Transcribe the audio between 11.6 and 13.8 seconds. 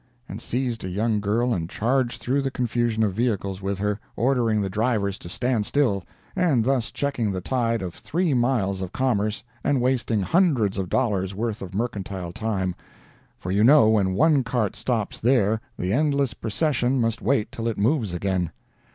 of mercantile time—for you